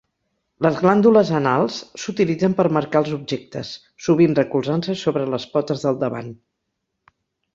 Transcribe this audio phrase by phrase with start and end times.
[0.65, 3.73] Les glàndules anals s'utilitzen per marcar els objectes,
[4.07, 6.33] sovint recolzant-se sobre les potes del davant.